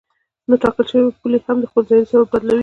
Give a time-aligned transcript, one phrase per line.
[0.47, 2.59] نو ټاکل شوې پولې هم خپل ځایونه ورسره بدلوي.